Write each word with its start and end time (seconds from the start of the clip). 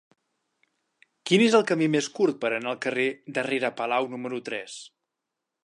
Quin 1.31 1.43
és 1.47 1.57
el 1.59 1.65
camí 1.73 1.89
més 1.95 2.09
curt 2.19 2.39
per 2.45 2.51
anar 2.55 2.71
al 2.73 2.81
carrer 2.87 3.07
de 3.37 3.45
Rere 3.51 3.73
Palau 3.83 4.09
número 4.15 4.41
tres? 4.49 4.81